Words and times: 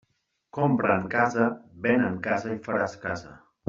Compra 0.57 0.95
en 1.01 1.05
casa, 1.13 1.47
ven 1.87 2.09
en 2.09 2.19
casa 2.29 2.59
i 2.59 2.61
faràs 2.71 3.01
casa. 3.09 3.41